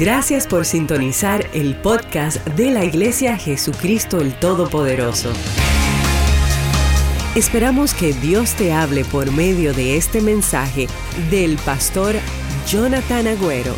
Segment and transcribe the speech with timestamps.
[0.00, 5.30] Gracias por sintonizar el podcast de la Iglesia Jesucristo el Todopoderoso.
[7.36, 10.86] Esperamos que Dios te hable por medio de este mensaje
[11.28, 12.14] del pastor
[12.66, 13.74] Jonathan Agüero.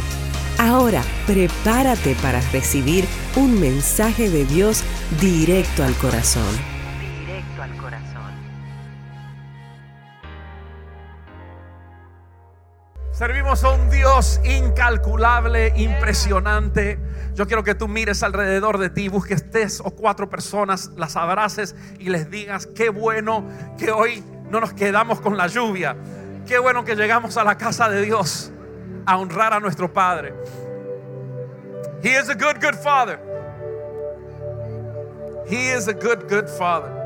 [0.61, 3.05] Ahora, prepárate para recibir
[3.35, 4.85] un mensaje de Dios
[5.21, 6.55] directo al corazón.
[7.01, 8.13] Directo al corazón.
[13.11, 16.99] Servimos a un Dios incalculable, impresionante.
[17.37, 21.77] Yo quiero que tú mires alrededor de ti, busques tres o cuatro personas, las abraces
[22.01, 23.47] y les digas, qué bueno
[23.79, 25.97] que hoy no nos quedamos con la lluvia.
[26.49, 28.51] Qué bueno que llegamos a la casa de Dios
[29.07, 30.35] a honrar a nuestro Padre.
[32.03, 33.21] He is a good, good Father.
[35.49, 37.02] He is a good, good Father.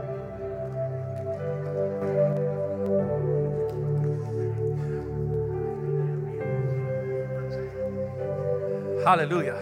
[9.06, 9.54] Aleluya.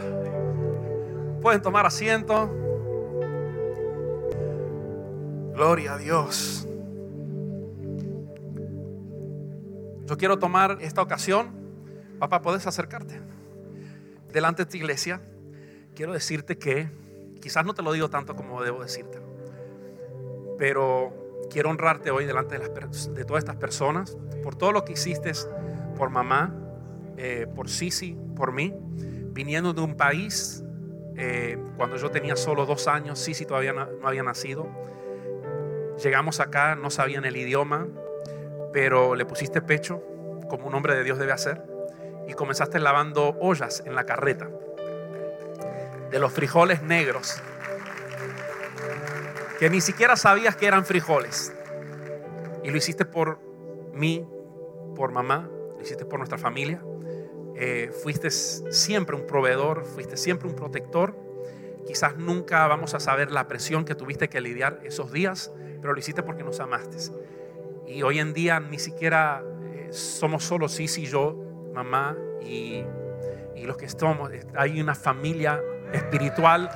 [1.42, 2.50] Pueden tomar asiento.
[5.52, 6.66] Gloria a Dios.
[10.06, 11.50] Yo quiero tomar esta ocasión.
[12.18, 13.20] Papá, ¿puedes acercarte?
[14.32, 15.20] Delante de tu iglesia.
[15.94, 16.88] Quiero decirte que
[17.42, 19.18] quizás no te lo digo tanto como debo decirte.
[20.56, 21.12] Pero
[21.50, 25.32] quiero honrarte hoy delante de, las, de todas estas personas por todo lo que hiciste
[25.98, 26.54] por mamá,
[27.18, 28.72] eh, por Sisi, por mí
[29.34, 30.62] viniendo de un país,
[31.16, 34.68] eh, cuando yo tenía solo dos años, sí, sí, todavía no, no había nacido.
[36.02, 37.88] Llegamos acá, no sabían el idioma,
[38.72, 40.02] pero le pusiste pecho,
[40.48, 41.62] como un hombre de Dios debe hacer,
[42.28, 44.48] y comenzaste lavando ollas en la carreta
[46.10, 47.42] de los frijoles negros,
[49.58, 51.52] que ni siquiera sabías que eran frijoles.
[52.62, 53.40] Y lo hiciste por
[53.92, 54.26] mí,
[54.94, 56.80] por mamá, lo hiciste por nuestra familia.
[57.56, 61.16] Eh, fuiste siempre un proveedor, fuiste siempre un protector.
[61.86, 65.98] Quizás nunca vamos a saber la presión que tuviste que lidiar esos días, pero lo
[65.98, 66.96] hiciste porque nos amaste.
[67.86, 71.36] Y hoy en día ni siquiera eh, somos solo Sisi y yo,
[71.74, 72.82] mamá y,
[73.54, 74.30] y los que estamos.
[74.56, 75.60] Hay una familia
[75.92, 76.70] espiritual.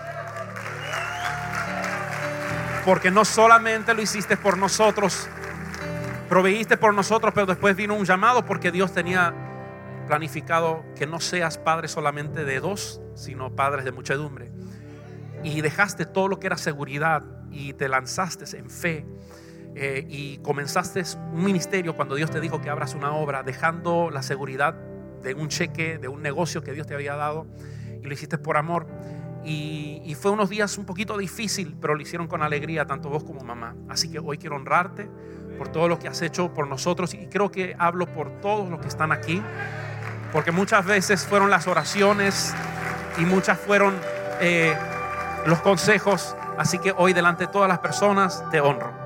[2.85, 5.29] Porque no solamente lo hiciste por nosotros,
[6.29, 9.35] proveíste por nosotros, pero después vino un llamado porque Dios tenía
[10.09, 14.51] planificado que no seas padre solamente de dos, sino padres de muchedumbre.
[15.45, 19.07] Y dejaste todo lo que era seguridad y te lanzaste en fe
[19.75, 21.03] eh, y comenzaste
[21.33, 24.75] un ministerio cuando Dios te dijo que abras una obra, dejando la seguridad
[25.23, 27.47] de un cheque, de un negocio que Dios te había dado
[28.03, 28.87] y lo hiciste por amor.
[29.45, 33.25] Y, y, fue unos días un poquito difícil, pero lo hicieron con alegría, tanto vos
[33.25, 33.77] como mamá.
[33.89, 35.09] Así que hoy quiero honrarte
[35.57, 38.81] por todo lo que has hecho por nosotros y creo que hablo por todos los
[38.81, 39.43] que están aquí.
[40.33, 42.55] Porque muchas veces fueron las oraciones
[43.17, 43.99] y muchas fueron
[44.41, 44.77] eh,
[45.47, 46.37] los consejos.
[46.59, 48.93] Así que hoy delante de todas las personas te honro.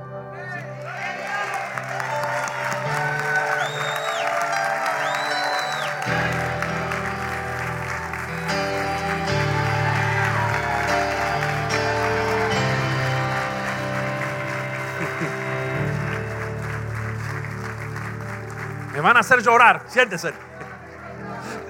[18.92, 20.51] Me van a hacer llorar, siéntese.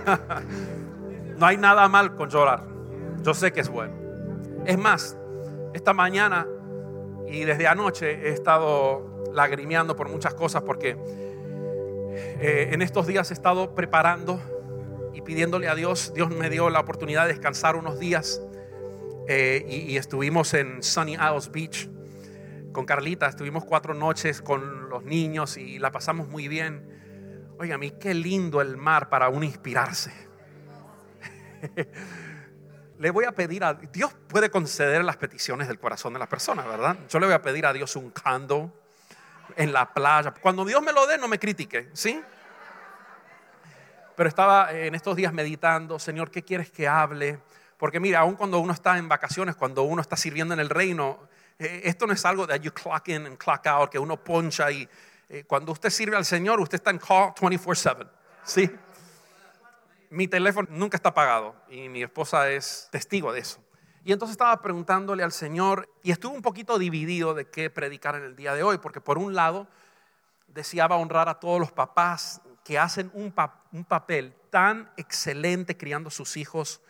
[1.38, 2.64] no hay nada mal con llorar.
[3.22, 3.94] Yo sé que es bueno.
[4.66, 5.16] Es más,
[5.74, 6.46] esta mañana
[7.28, 10.96] y desde anoche he estado lagrimeando por muchas cosas porque
[12.14, 14.40] eh, en estos días he estado preparando
[15.14, 16.12] y pidiéndole a Dios.
[16.14, 18.42] Dios me dio la oportunidad de descansar unos días
[19.28, 21.88] eh, y, y estuvimos en Sunny Isles Beach
[22.72, 23.26] con Carlita.
[23.26, 27.01] Estuvimos cuatro noches con los niños y la pasamos muy bien.
[27.58, 30.12] Oiga, a mí qué lindo el mar para uno inspirarse.
[32.98, 36.64] le voy a pedir a Dios puede conceder las peticiones del corazón de la persona,
[36.66, 36.96] ¿verdad?
[37.08, 38.72] Yo le voy a pedir a Dios un cando
[39.56, 40.32] en la playa.
[40.40, 42.22] Cuando Dios me lo dé, no me critique, ¿sí?
[44.16, 47.40] Pero estaba en estos días meditando, Señor, ¿qué quieres que hable?
[47.76, 51.28] Porque mira, aun cuando uno está en vacaciones, cuando uno está sirviendo en el reino,
[51.58, 54.70] eh, esto no es algo de you clock in and clock out, que uno poncha
[54.70, 54.88] y
[55.32, 58.06] eh, cuando usted sirve al Señor, usted está en call 24/7.
[58.44, 58.70] ¿Sí?
[60.10, 63.58] Mi teléfono nunca está apagado y mi esposa es testigo de eso.
[64.04, 68.24] Y entonces estaba preguntándole al Señor y estuve un poquito dividido de qué predicar en
[68.24, 69.68] el día de hoy, porque por un lado
[70.48, 73.32] deseaba honrar a todos los papás que hacen un,
[73.72, 76.82] un papel tan excelente criando sus hijos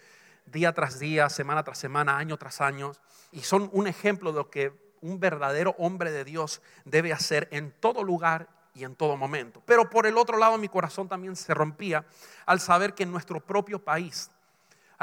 [0.47, 2.91] día tras día, semana tras semana, año tras año,
[3.31, 7.73] y son un ejemplo de lo que un verdadero hombre de Dios debe hacer en
[7.73, 9.63] todo lugar y en todo momento.
[9.67, 12.07] Pero por el otro lado mi corazón también se rompía
[12.47, 14.31] al saber que en nuestro propio país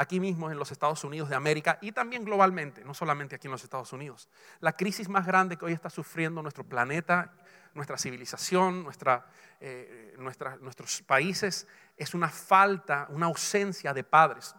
[0.00, 3.52] aquí mismo en los Estados Unidos de América y también globalmente, no solamente aquí en
[3.52, 4.30] los Estados Unidos.
[4.60, 7.30] La crisis más grande que hoy está sufriendo nuestro planeta,
[7.74, 9.26] nuestra civilización, nuestra,
[9.60, 10.16] eh,
[10.60, 11.66] nuestros países,
[11.98, 14.54] es una falta, una ausencia de padres.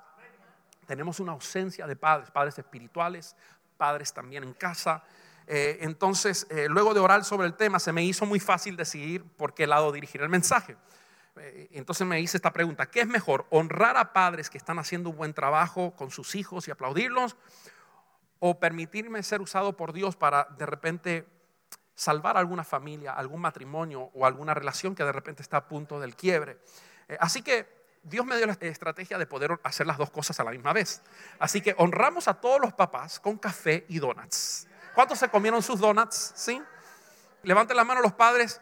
[0.86, 3.36] Tenemos una ausencia de padres, padres espirituales,
[3.78, 5.04] padres también en casa.
[5.54, 9.26] Eh, entonces, eh, luego de orar sobre el tema, se me hizo muy fácil decidir
[9.36, 10.78] por qué lado dirigir el mensaje.
[11.36, 13.48] Eh, Entonces me hice esta pregunta, ¿qué es mejor?
[13.50, 17.36] ¿Honrar a padres que están haciendo un buen trabajo con sus hijos y aplaudirlos?
[18.40, 21.28] ¿O permitirme ser usado por Dios para de repente
[21.96, 26.16] salvar alguna familia, algún matrimonio o alguna relación que de repente está a punto del
[26.16, 26.60] quiebre?
[27.20, 27.68] Así que
[28.04, 31.02] Dios me dio la estrategia de poder hacer las dos cosas a la misma vez.
[31.40, 34.70] Así que honramos a todos los papás con café y donuts.
[34.94, 36.34] ¿Cuántos se comieron sus donuts?
[36.36, 36.62] ¿Sí?
[37.44, 38.62] Levanten la mano los padres.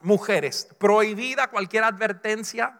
[0.00, 2.78] Mujeres, prohibida cualquier advertencia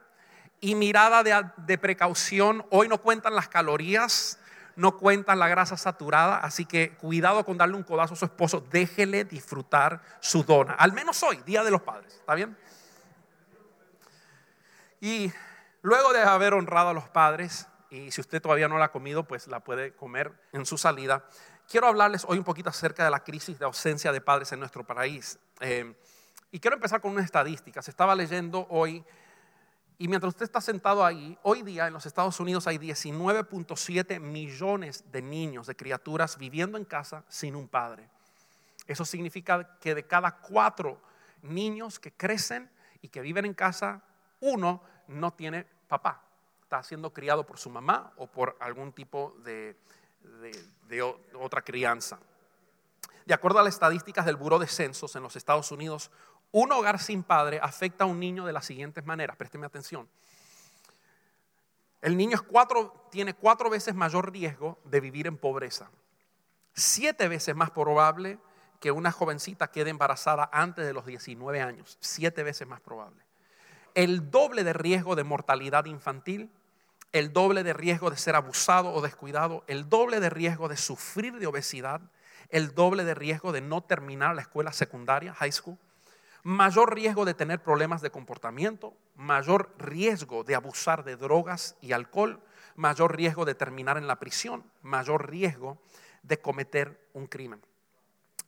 [0.60, 2.66] y mirada de, de precaución.
[2.70, 4.38] Hoy no cuentan las calorías,
[4.76, 8.60] no cuentan la grasa saturada, así que cuidado con darle un codazo a su esposo.
[8.70, 10.74] Déjele disfrutar su dona.
[10.74, 12.14] Al menos hoy, Día de los Padres.
[12.14, 12.56] ¿Está bien?
[15.00, 15.32] Y
[15.82, 19.24] luego de haber honrado a los padres, y si usted todavía no la ha comido,
[19.24, 21.24] pues la puede comer en su salida,
[21.68, 24.84] quiero hablarles hoy un poquito acerca de la crisis de ausencia de padres en nuestro
[24.84, 25.38] país.
[25.60, 25.94] Eh,
[26.50, 27.88] y quiero empezar con unas estadísticas.
[27.88, 29.04] Estaba leyendo hoy,
[29.98, 35.04] y mientras usted está sentado ahí, hoy día en los Estados Unidos hay 19.7 millones
[35.10, 38.08] de niños, de criaturas viviendo en casa sin un padre.
[38.86, 41.00] Eso significa que de cada cuatro
[41.42, 42.70] niños que crecen
[43.02, 44.02] y que viven en casa,
[44.40, 46.22] uno no tiene papá.
[46.62, 49.76] Está siendo criado por su mamá o por algún tipo de,
[50.20, 51.02] de-
[51.40, 52.18] otra crianza.
[53.24, 56.10] De acuerdo a las estadísticas del Buró de Censos en los Estados Unidos,
[56.52, 59.36] un hogar sin padre afecta a un niño de las siguientes maneras.
[59.36, 60.08] Présteme atención.
[62.00, 65.90] El niño es cuatro- tiene cuatro veces mayor riesgo de vivir en pobreza.
[66.72, 68.38] Siete veces más probable
[68.80, 71.96] que una jovencita quede embarazada antes de los 19 años.
[72.00, 73.24] Siete veces más probable.
[73.94, 76.50] El doble de riesgo de mortalidad infantil,
[77.18, 81.38] el doble de riesgo de ser abusado o descuidado, el doble de riesgo de sufrir
[81.38, 82.02] de obesidad,
[82.50, 85.78] el doble de riesgo de no terminar la escuela secundaria, high school,
[86.42, 92.42] mayor riesgo de tener problemas de comportamiento, mayor riesgo de abusar de drogas y alcohol,
[92.74, 95.78] mayor riesgo de terminar en la prisión, mayor riesgo
[96.22, 97.62] de cometer un crimen.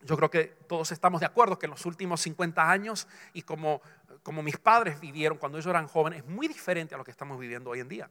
[0.02, 3.80] Yo creo que todos estamos de acuerdo que en los últimos 50 años y como,
[4.22, 7.40] como mis padres vivieron cuando ellos eran jóvenes, es muy diferente a lo que estamos
[7.40, 8.10] viviendo hoy en día.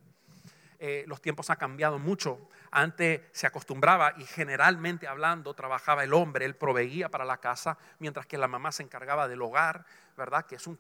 [0.80, 2.50] Eh, los tiempos han cambiado mucho.
[2.72, 8.28] Antes se acostumbraba y generalmente hablando trabajaba el hombre, él proveía para la casa, mientras
[8.28, 9.86] que la mamá se encargaba del hogar,
[10.16, 10.46] ¿verdad?
[10.46, 10.78] Que es un,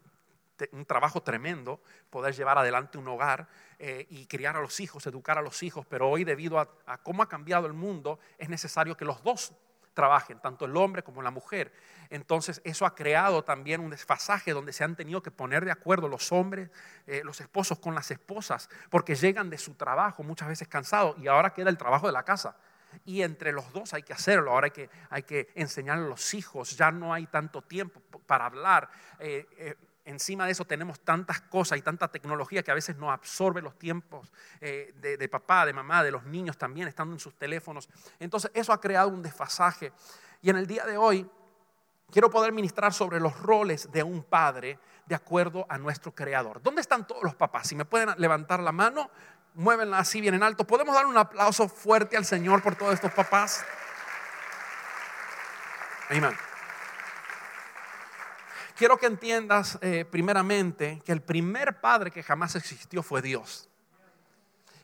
[0.87, 1.79] trabajo tremendo
[2.09, 3.47] poder llevar adelante un hogar
[3.77, 6.97] eh, y criar a los hijos, educar a los hijos, pero hoy debido a, a
[6.97, 9.53] cómo ha cambiado el mundo, es necesario que los dos
[9.97, 11.73] trabajen, tanto el hombre como la mujer.
[12.11, 16.07] Entonces eso ha creado también un desfasaje donde se han tenido que poner de acuerdo
[16.07, 16.69] los hombres,
[17.07, 21.27] eh, los esposos con las esposas, porque llegan de su trabajo muchas veces cansados y
[21.27, 22.55] ahora queda el trabajo de la casa.
[23.05, 26.35] Y entre los dos hay que hacerlo, ahora hay que, hay que enseñar a los
[26.35, 28.89] hijos, ya no hay tanto tiempo para hablar.
[29.19, 29.75] eh, eh,
[30.07, 33.77] encima de eso tenemos tantas cosas y tanta tecnología que a veces no absorbe los
[33.77, 34.31] tiempos
[34.61, 37.89] eh, de, de papá, de mamá, de los niños también, estando en sus teléfonos.
[38.19, 39.91] Entonces eso ha creado un desfasaje.
[40.41, 41.29] Y en el día de hoy
[42.11, 46.61] quiero poder ministrar sobre los roles de un padre de acuerdo a nuestro creador.
[46.61, 47.67] ¿Dónde están todos los papás?
[47.67, 49.09] Si me pueden levantar la mano,
[49.53, 50.65] muévenla así bien en alto.
[50.65, 53.65] ¿Podemos dar un aplauso fuerte al Señor por todos estos papás?
[56.09, 56.46] Amén.
[58.77, 63.67] Quiero que entiendas eh, primeramente que el primer padre que jamás existió fue Dios.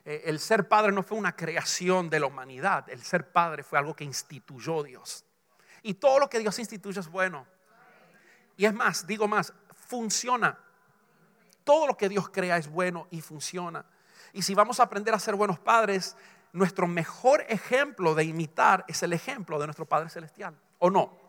[0.03, 3.77] Eh, el ser padre no fue una creación de la humanidad, el ser padre fue
[3.77, 5.25] algo que instituyó Dios.
[5.83, 7.45] Y todo lo que Dios instituye es bueno.
[8.57, 10.57] Y es más, digo más, funciona.
[11.63, 13.85] Todo lo que Dios crea es bueno y funciona.
[14.33, 16.17] Y si vamos a aprender a ser buenos padres,
[16.51, 20.59] nuestro mejor ejemplo de imitar es el ejemplo de nuestro Padre Celestial.
[20.79, 21.22] ¿O no?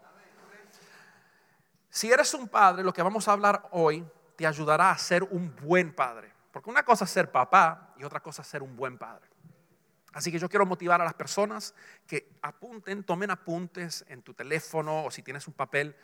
[1.95, 5.55] Si eres un padre, lo que vamos a hablar hoy te ayudará a ser un
[5.55, 6.29] buen padre.
[6.51, 9.29] Porque una cosa es ser papá y otra cosa es ser un buen padre.
[10.13, 11.73] Así que yo quiero motivar a las personas
[12.05, 15.95] que apunten, tomen apuntes en tu teléfono o si tienes un papel,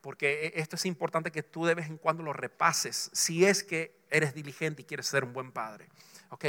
[0.00, 3.64] porque e, esto es importante que tú de vez en cuando lo repases, si es
[3.64, 5.88] que eres diligente y quieres ser un buen padre.
[6.28, 6.44] ¿ok?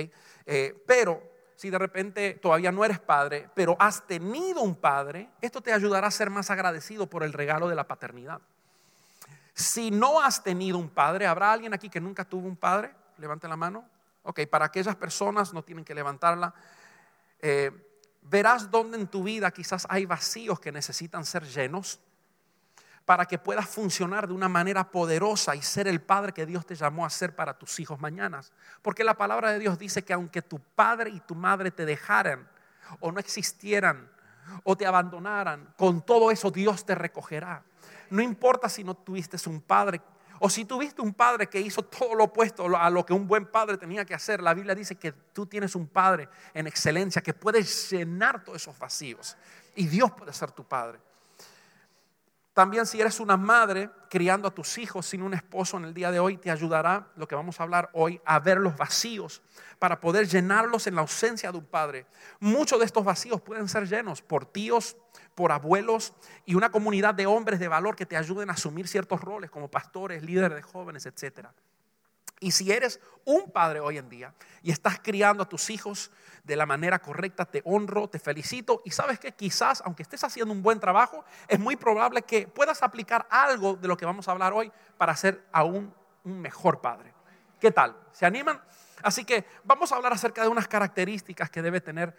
[0.46, 1.24] Eh, pero
[1.56, 6.06] si de repente todavía no eres padre, pero has tenido un padre, esto te ayudará
[6.06, 8.42] a ser más agradecido por el regalo de la paternidad.
[9.54, 12.94] Si no has tenido un padre, ¿habrá alguien aquí que nunca tuvo un padre?
[13.18, 13.86] Levante la mano.
[14.24, 16.54] Ok, para aquellas personas no tienen que levantarla.
[17.40, 17.72] Eh,
[18.22, 22.00] verás dónde en tu vida quizás hay vacíos que necesitan ser llenos
[23.06, 26.76] para que puedas funcionar de una manera poderosa y ser el padre que Dios te
[26.76, 28.54] llamó a ser para tus hijos mañanas.
[28.82, 32.48] Porque la palabra de Dios dice que aunque tu padre y tu madre te dejaran
[33.00, 34.10] o no existieran
[34.64, 37.64] o te abandonaran, con todo eso Dios te recogerá.
[38.12, 40.02] No importa si no tuviste un padre
[40.40, 43.46] o si tuviste un padre que hizo todo lo opuesto a lo que un buen
[43.46, 47.34] padre tenía que hacer, la Biblia dice que tú tienes un padre en excelencia que
[47.34, 49.38] puede llenar todos esos vacíos.
[49.76, 51.00] Y Dios puede ser tu padre.
[52.54, 56.12] También si eres una madre criando a tus hijos sin un esposo en el día
[56.12, 59.42] de hoy, te ayudará lo que vamos a hablar hoy a ver los vacíos
[59.80, 62.06] para poder llenarlos en la ausencia de un padre.
[62.42, 64.98] Muchos de estos vacíos pueden ser llenos por tíos,
[65.34, 66.14] por abuelos
[66.46, 69.72] y una comunidad de hombres de valor que te ayuden a asumir ciertos roles como
[69.72, 71.48] pastores, líderes de jóvenes, etc.
[72.44, 74.34] Y si eres un padre hoy en día
[74.64, 76.10] y estás criando a tus hijos
[76.44, 80.52] de la manera correcta, te honro, te felicito y sabes que quizás, aunque estés haciendo
[80.52, 84.32] un buen trabajo, es muy probable que puedas aplicar algo de lo que vamos a
[84.32, 85.94] hablar hoy para ser aún
[86.24, 87.14] un mejor padre.
[87.60, 87.96] ¿Qué tal?
[88.12, 88.60] ¿Se animan?
[89.04, 92.16] Así que vamos a hablar acerca de unas características que debe tener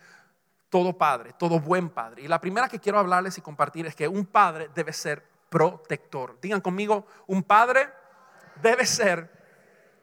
[0.71, 2.23] todo padre, todo buen padre.
[2.23, 6.39] Y la primera que quiero hablarles y compartir es que un padre debe ser protector.
[6.41, 7.89] Digan conmigo, un padre
[8.63, 9.42] debe ser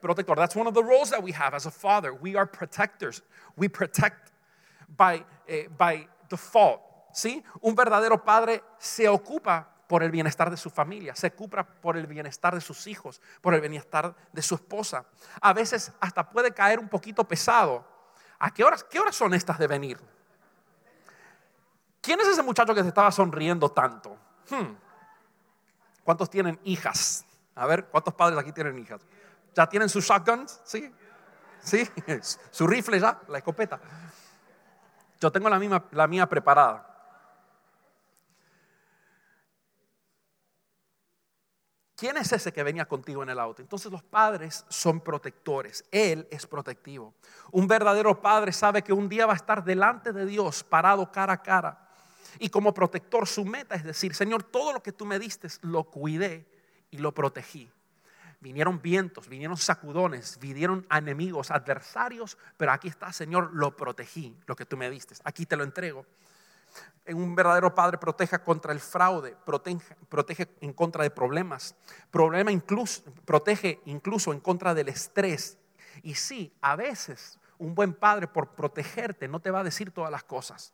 [0.00, 0.34] protector.
[0.34, 2.12] That's one of the roles that we have as a father.
[2.12, 3.22] We are protectors.
[3.56, 4.32] We protect
[4.96, 6.80] by, eh, by default.
[7.12, 7.42] ¿sí?
[7.60, 12.06] Un verdadero padre se ocupa por el bienestar de su familia, se ocupa por el
[12.06, 15.04] bienestar de sus hijos, por el bienestar de su esposa.
[15.40, 17.84] A veces hasta puede caer un poquito pesado.
[18.38, 19.98] ¿A qué horas, qué horas son estas de venir?
[22.00, 24.16] ¿Quién es ese muchacho que se estaba sonriendo tanto?
[24.48, 24.76] Hmm.
[26.04, 27.26] ¿Cuántos tienen hijas?
[27.54, 29.00] A ver, ¿cuántos padres aquí tienen hijas?
[29.54, 30.60] ¿Ya tienen sus shotguns?
[30.64, 30.92] ¿Sí?
[31.62, 31.88] ¿Sí?
[32.50, 33.20] ¿Su rifle ya?
[33.28, 33.80] La escopeta.
[35.20, 36.86] Yo tengo la, misma, la mía preparada.
[41.94, 43.60] ¿Quién es ese que venía contigo en el auto?
[43.60, 45.84] Entonces los padres son protectores.
[45.90, 47.12] Él es protectivo.
[47.50, 51.34] Un verdadero padre sabe que un día va a estar delante de Dios, parado cara
[51.34, 51.90] a cara
[52.38, 55.84] y como protector su meta es decir, Señor, todo lo que tú me diste lo
[55.84, 56.46] cuidé
[56.90, 57.70] y lo protegí.
[58.40, 64.64] Vinieron vientos, vinieron sacudones, vinieron enemigos, adversarios, pero aquí está, Señor, lo protegí, lo que
[64.64, 65.14] tú me diste.
[65.24, 66.06] Aquí te lo entrego.
[67.06, 71.74] Un verdadero padre protege contra el fraude, protege, protege en contra de problemas,
[72.10, 75.58] problema incluso, protege incluso en contra del estrés.
[76.02, 80.10] Y sí, a veces un buen padre por protegerte no te va a decir todas
[80.10, 80.72] las cosas.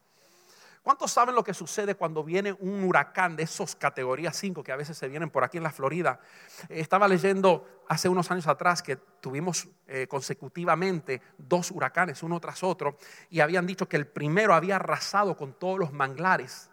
[0.86, 4.76] ¿Cuántos saben lo que sucede cuando viene un huracán de esos categorías 5 que a
[4.76, 6.20] veces se vienen por aquí en la Florida?
[6.68, 12.98] Estaba leyendo hace unos años atrás que tuvimos eh, consecutivamente dos huracanes, uno tras otro,
[13.30, 16.70] y habían dicho que el primero había arrasado con todos los manglares.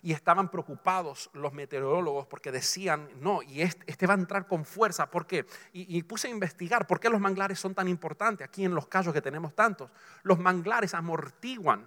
[0.00, 4.64] Y estaban preocupados los meteorólogos porque decían, no, y este, este va a entrar con
[4.64, 5.10] fuerza.
[5.10, 5.44] ¿Por qué?
[5.74, 8.86] Y, y puse a investigar por qué los manglares son tan importantes aquí en los
[8.86, 9.90] callos que tenemos tantos.
[10.22, 11.86] Los manglares amortiguan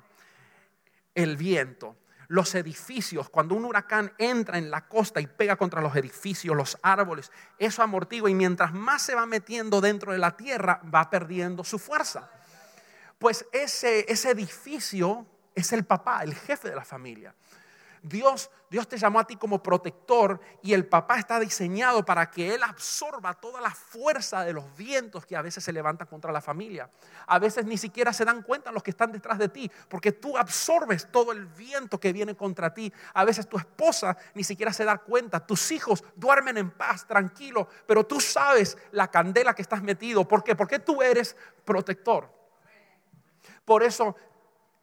[1.18, 1.98] el viento.
[2.30, 6.78] Los edificios, cuando un huracán entra en la costa y pega contra los edificios, los
[6.82, 11.64] árboles, eso amortigua y mientras más se va metiendo dentro de la tierra, va perdiendo
[11.64, 12.30] su fuerza.
[13.18, 17.34] Pues ese, ese edificio es el papá, el jefe de la familia.
[18.02, 22.54] Dios, Dios te llamó a ti como protector y el papá está diseñado para que
[22.54, 26.42] Él absorba toda la fuerza de los vientos que a veces se levantan contra la
[26.42, 26.90] familia.
[27.26, 30.38] A veces ni siquiera se dan cuenta los que están detrás de ti, porque tú
[30.38, 32.92] absorbes todo el viento que viene contra ti.
[33.14, 35.46] A veces tu esposa ni siquiera se da cuenta.
[35.46, 40.28] Tus hijos duermen en paz, tranquilo, pero tú sabes la candela que estás metido.
[40.28, 40.56] ¿Por qué?
[40.56, 41.36] Porque tú eres
[41.66, 42.30] protector.
[43.66, 44.16] Por eso,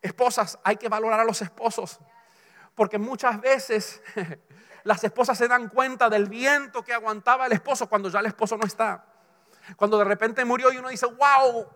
[0.02, 1.98] esposas, hay que valorar a los esposos.
[2.74, 4.02] Porque muchas veces
[4.84, 8.56] las esposas se dan cuenta del viento que aguantaba el esposo cuando ya el esposo
[8.56, 9.04] no está.
[9.76, 11.66] Cuando de repente murió y uno dice, wow,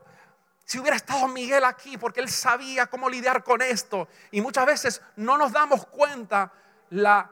[0.64, 4.08] si hubiera estado Miguel aquí, porque él sabía cómo lidiar con esto.
[4.30, 6.52] Y muchas veces no nos damos cuenta
[6.90, 7.30] la,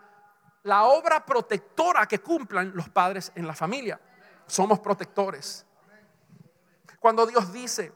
[0.63, 4.01] la obra protectora que cumplan los padres en la familia.
[4.47, 5.67] Somos protectores.
[6.99, 7.93] Cuando Dios dice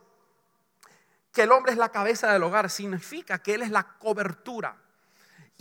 [1.33, 4.77] que el hombre es la cabeza del hogar, significa que Él es la cobertura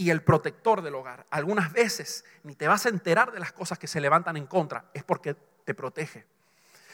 [0.01, 1.27] y el protector del hogar.
[1.29, 4.87] Algunas veces ni te vas a enterar de las cosas que se levantan en contra,
[4.95, 6.25] es porque te protege.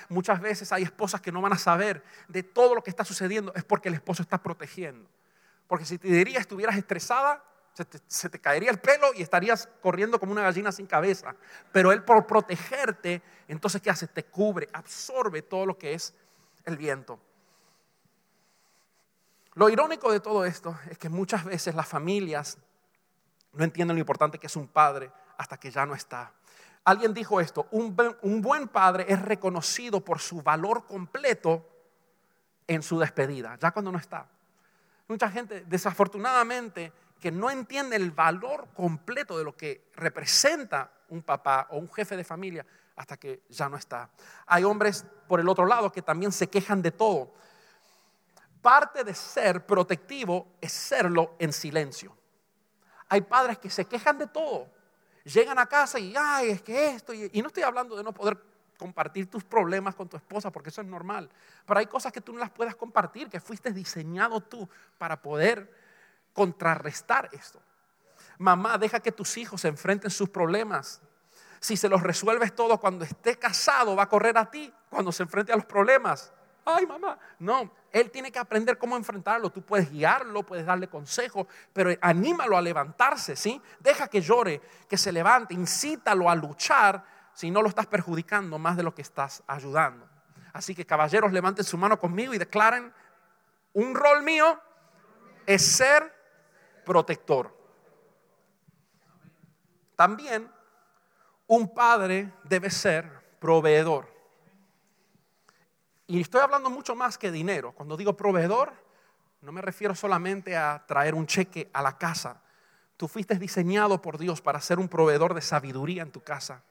[0.08, 3.52] Muchas veces hay esposas que no van a saber de todo lo que está sucediendo,
[3.54, 5.08] es porque el esposo está protegiendo.
[5.68, 7.44] Porque si te diría estuvieras estresada,
[7.74, 11.36] se te, se te, caería el pelo y estarías corriendo como una gallina sin cabeza.
[11.70, 14.08] Pero él por protegerte, entonces ¿qué hace?
[14.08, 16.12] Te cubre, absorbe todo lo que es
[16.64, 17.20] el viento.
[19.54, 22.58] Lo irónico de todo esto es que muchas veces las familias
[23.56, 26.32] no entienden lo importante que es un padre hasta que ya no está.
[26.84, 31.68] Alguien dijo esto, un, un buen padre es reconocido por su valor completo
[32.66, 34.28] en su despedida, ya cuando no está.
[35.08, 41.68] Mucha gente, desafortunadamente, que no entiende el valor completo de lo que representa un papá
[41.70, 44.10] o un jefe de familia hasta que ya no está.
[44.46, 47.32] Hay hombres por el otro lado que también se quejan de todo.
[48.62, 52.16] Parte de ser protectivo es serlo en silencio.
[53.08, 54.76] Hay padres que se quejan de todo
[55.26, 58.38] llegan a casa y, ay, es que esto, y, no estoy hablando de no poder
[58.78, 61.28] compartir tus problemas con tu esposa, porque eso es normal,
[61.66, 65.72] pero hay cosas que tú no las puedas compartir, que fuiste diseñado tú para poder
[66.32, 67.60] contrarrestar esto.
[68.38, 71.00] Mamá, deja que tus hijos enfrenten sus problemas.
[71.58, 75.22] Si se los resuelves todo cuando esté casado, va a correr a ti cuando se
[75.22, 76.32] enfrente a los problemas
[76.66, 77.18] ay mamá.
[77.38, 79.48] No, él tiene que aprender cómo enfrentarlo.
[79.50, 83.62] Tú puedes guiarlo, puedes darle consejo, pero anímalo a levantarse, ¿sí?
[83.80, 88.76] Deja que llore, que se levante, incítalo a luchar si no lo estás perjudicando más
[88.76, 90.08] de lo que estás ayudando.
[90.52, 92.92] Así que caballeros, levanten su mano conmigo y declaren,
[93.74, 94.60] un rol mío
[95.46, 96.12] es ser
[96.84, 97.54] protector.
[99.94, 100.50] También
[101.46, 104.15] un padre debe ser proveedor.
[106.06, 107.72] Y estoy hablando mucho más que dinero.
[107.72, 108.72] Cuando digo proveedor,
[109.42, 112.42] no me refiero solamente a traer un cheque a la casa.
[112.96, 116.62] Tú fuiste diseñado por Dios para ser un proveedor de sabiduría en tu casa,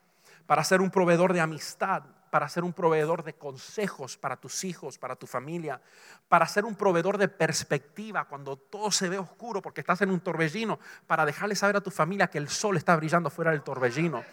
[0.46, 4.98] para ser un proveedor de amistad, para ser un proveedor de consejos para tus hijos,
[4.98, 5.82] para tu familia,
[6.28, 10.20] para ser un proveedor de perspectiva cuando todo se ve oscuro porque estás en un
[10.20, 14.24] torbellino, para dejarle saber a tu familia que el sol está brillando fuera del torbellino.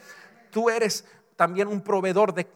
[0.51, 1.05] Tú eres
[1.37, 2.47] también un proveedor de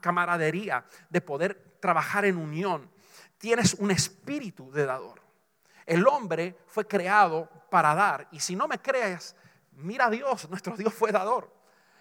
[0.00, 2.90] camaradería, de poder trabajar en unión.
[3.38, 5.20] Tienes un espíritu de dador.
[5.84, 8.28] El hombre fue creado para dar.
[8.30, 9.36] Y si no me crees,
[9.72, 11.52] mira a Dios, nuestro Dios fue dador.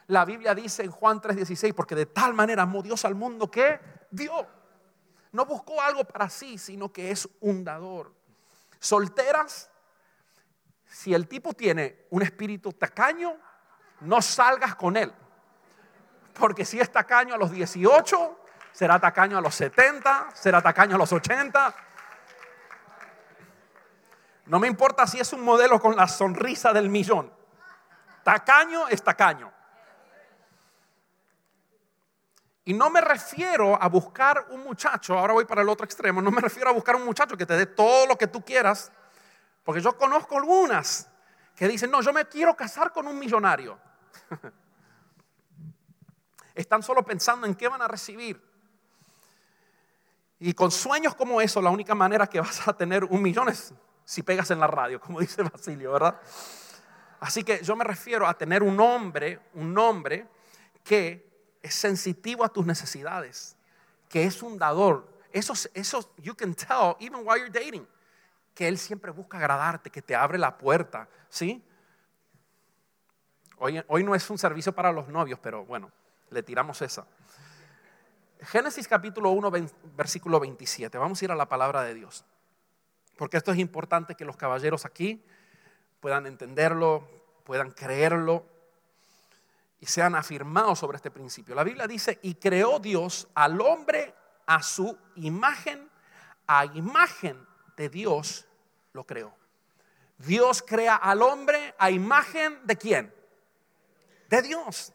[0.07, 3.79] La Biblia dice en Juan 3:16, porque de tal manera amó Dios al mundo que
[4.09, 4.47] dio.
[5.31, 8.13] No buscó algo para sí, sino que es un dador.
[8.79, 9.71] Solteras,
[10.85, 13.37] si el tipo tiene un espíritu tacaño,
[14.01, 15.13] no salgas con él.
[16.33, 18.39] Porque si es tacaño a los 18,
[18.71, 21.75] será tacaño a los 70, será tacaño a los 80.
[24.45, 27.31] No me importa si es un modelo con la sonrisa del millón.
[28.23, 29.51] Tacaño es tacaño.
[32.63, 36.29] Y no me refiero a buscar un muchacho, ahora voy para el otro extremo, no
[36.29, 38.91] me refiero a buscar un muchacho que te dé todo lo que tú quieras,
[39.63, 41.09] porque yo conozco algunas
[41.55, 43.79] que dicen, no, yo me quiero casar con un millonario.
[46.55, 48.41] Están solo pensando en qué van a recibir.
[50.39, 53.73] Y con sueños como eso, la única manera que vas a tener un millón es
[54.03, 56.19] si pegas en la radio, como dice Basilio, ¿verdad?
[57.19, 60.27] Así que yo me refiero a tener un hombre, un hombre
[60.83, 63.55] que es sensitivo a tus necesidades,
[64.09, 65.07] que es un dador.
[65.31, 67.87] Eso, eso, you can tell, even while you're dating,
[68.55, 71.63] que él siempre busca agradarte, que te abre la puerta, ¿sí?
[73.57, 75.91] Hoy, hoy no es un servicio para los novios, pero bueno,
[76.31, 77.05] le tiramos esa.
[78.41, 79.51] Génesis capítulo 1,
[79.95, 80.97] versículo 27.
[80.97, 82.25] Vamos a ir a la palabra de Dios.
[83.17, 85.23] Porque esto es importante que los caballeros aquí
[85.99, 87.07] puedan entenderlo,
[87.43, 88.45] puedan creerlo
[89.79, 91.53] y sean afirmados sobre este principio.
[91.53, 94.15] La Biblia dice, y creó Dios al hombre
[94.47, 95.87] a su imagen,
[96.47, 97.45] a imagen
[97.77, 98.47] de Dios
[98.93, 99.35] lo creó.
[100.17, 103.13] Dios crea al hombre a imagen de quién?
[104.29, 104.93] De Dios.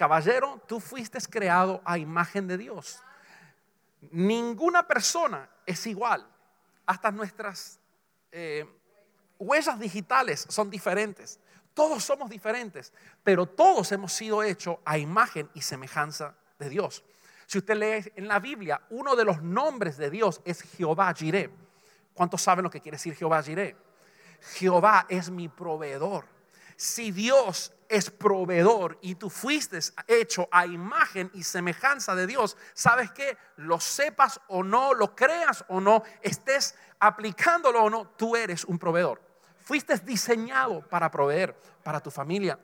[0.00, 3.02] Caballero, tú fuiste creado a imagen de Dios.
[4.10, 6.26] Ninguna persona es igual.
[6.86, 7.78] Hasta nuestras
[8.32, 8.64] eh,
[9.38, 11.38] huellas digitales son diferentes.
[11.74, 17.04] Todos somos diferentes, pero todos hemos sido hechos a imagen y semejanza de Dios.
[17.44, 21.50] Si usted lee en la Biblia, uno de los nombres de Dios es Jehová Jireh.
[22.14, 23.76] ¿Cuántos saben lo que quiere decir Jehová Jireh?
[24.54, 26.24] Jehová es mi proveedor.
[26.74, 33.10] Si Dios es proveedor y tú fuiste hecho a imagen y semejanza de Dios, ¿sabes
[33.10, 38.64] que Lo sepas o no, lo creas o no, estés aplicándolo o no, tú eres
[38.64, 39.20] un proveedor.
[39.64, 42.58] Fuiste diseñado para proveer para tu familia.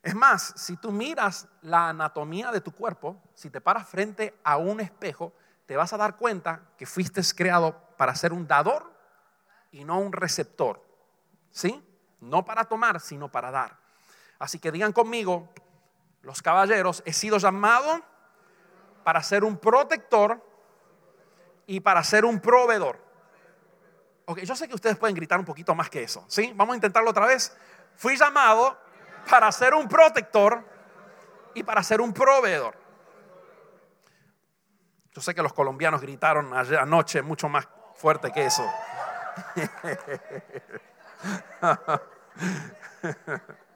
[0.00, 4.56] Es más, si tú miras la anatomía de tu cuerpo, si te paras frente a
[4.56, 5.34] un espejo,
[5.66, 8.90] te vas a dar cuenta que fuiste creado para ser un dador
[9.72, 10.86] y no un receptor.
[11.50, 11.82] ¿Sí?
[12.20, 13.76] No para tomar, sino para dar.
[14.38, 15.48] Así que digan conmigo,
[16.22, 18.02] los caballeros, he sido llamado
[19.04, 20.44] para ser un protector
[21.66, 22.98] y para ser un proveedor.
[24.26, 26.52] Ok, yo sé que ustedes pueden gritar un poquito más que eso, ¿sí?
[26.54, 27.56] Vamos a intentarlo otra vez.
[27.96, 28.78] Fui llamado
[29.30, 30.62] para ser un protector
[31.54, 32.76] y para ser un proveedor.
[35.12, 38.70] Yo sé que los colombianos gritaron ayer anoche mucho más fuerte que eso.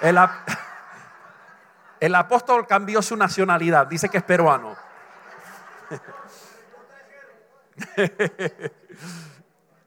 [2.00, 4.76] El, apóstol cambió su nacionalidad, dice que es peruano.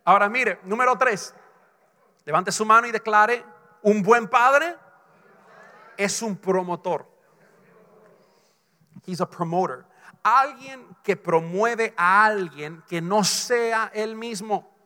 [0.06, 1.34] Ahora mire, número tres,
[2.26, 3.46] levante su mano y declare,
[3.84, 4.76] un buen padre
[5.98, 7.08] es un promotor.
[9.06, 9.86] He's a promoter.
[10.24, 14.79] Alguien que promueve a alguien que no sea él mismo.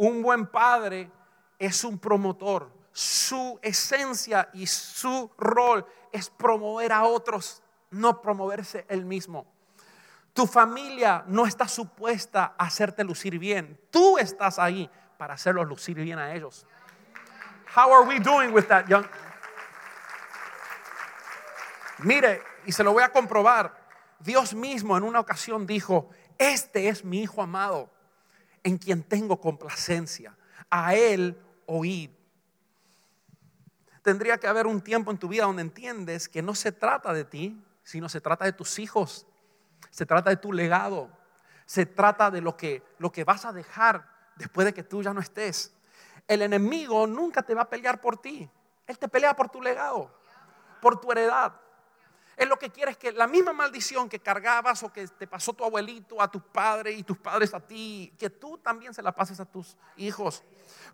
[0.00, 1.10] Un buen padre
[1.58, 2.72] es un promotor.
[2.90, 9.46] Su esencia y su rol es promover a otros, no promoverse él mismo.
[10.32, 13.78] Tu familia no está supuesta a hacerte lucir bien.
[13.90, 16.66] Tú estás ahí para hacerlos lucir bien a ellos.
[17.76, 19.04] How are we doing with that, young?
[21.98, 23.78] Mire, y se lo voy a comprobar.
[24.18, 26.08] Dios mismo en una ocasión dijo,
[26.38, 27.90] este es mi Hijo amado,
[28.62, 30.36] en quien tengo complacencia.
[30.68, 32.10] A Él oíd.
[34.02, 37.24] Tendría que haber un tiempo en tu vida donde entiendes que no se trata de
[37.24, 39.26] ti, sino se trata de tus hijos,
[39.90, 41.10] se trata de tu legado,
[41.66, 45.12] se trata de lo que, lo que vas a dejar después de que tú ya
[45.12, 45.74] no estés.
[46.26, 48.48] El enemigo nunca te va a pelear por ti,
[48.86, 50.10] él te pelea por tu legado,
[50.80, 51.52] por tu heredad.
[52.40, 55.52] Él lo que quiere es que la misma maldición que cargabas o que te pasó
[55.52, 59.12] tu abuelito a tus padres y tus padres a ti, que tú también se la
[59.12, 60.42] pases a tus hijos.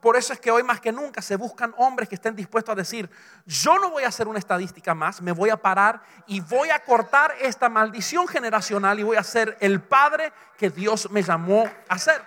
[0.01, 2.75] Por eso es que hoy más que nunca se buscan hombres que estén dispuestos a
[2.75, 3.09] decir,
[3.47, 6.81] yo no voy a hacer una estadística más, me voy a parar y voy a
[6.81, 11.97] cortar esta maldición generacional y voy a ser el padre que Dios me llamó a
[11.97, 12.21] ser.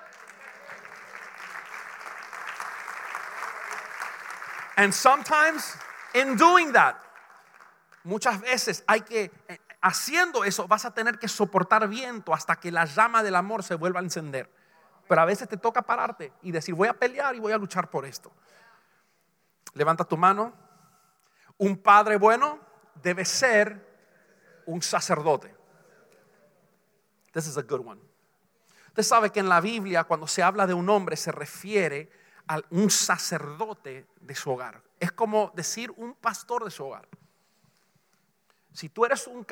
[4.78, 5.76] And sometimes
[6.14, 6.96] in doing that,
[8.04, 12.72] muchas veces hay que, eh, haciendo eso, vas a tener que soportar viento hasta que
[12.72, 14.50] la llama del amor se vuelva a encender.
[15.08, 17.90] Pero a veces te toca pararte y decir, voy a pelear y voy a luchar
[17.90, 18.32] por esto.
[19.74, 20.54] Levanta tu mano.
[21.58, 22.60] Un padre bueno
[23.02, 23.88] debe ser
[24.66, 25.56] un sacerdote.
[27.34, 28.02] This is a good one.
[28.88, 32.10] Usted sabe que en la Biblia cuando se habla de un hombre se refiere
[32.48, 34.82] a un sacerdote de su hogar.
[35.00, 37.08] Es como decir un pastor de su hogar.
[38.80, 39.46] Si tú eres un,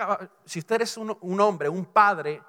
[0.45, 2.41] si usted eres un, un hombre, un padre,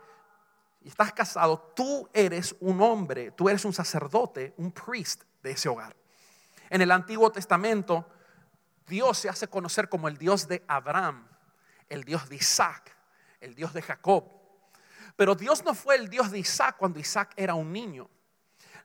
[0.81, 5.69] y estás casado, tú eres un hombre, tú eres un sacerdote, un priest de ese
[5.69, 5.97] hogar.
[6.71, 8.09] En el Antiguo Testamento,
[8.87, 11.27] Dios se hace conocer como el Dios de Abraham,
[11.89, 12.97] el Dios de Isaac,
[13.41, 14.31] el Dios de Jacob.
[15.17, 18.09] Pero Dios no fue el Dios de Isaac cuando Isaac era un niño.